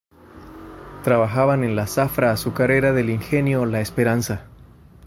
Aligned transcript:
Trabajaban 1.03 1.63
en 1.63 1.75
la 1.75 1.85
zafra 1.85 2.31
azucarera 2.31 2.91
del 2.91 3.11
ingenio 3.11 3.67
La 3.67 3.81
Esperanza. 3.81 4.47